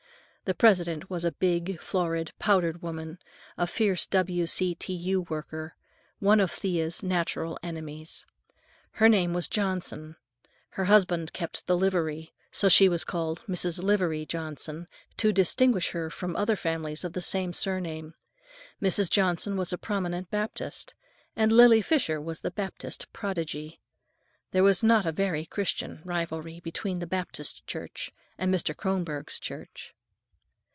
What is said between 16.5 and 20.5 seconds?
families of the same surname. Mrs. Johnson was a prominent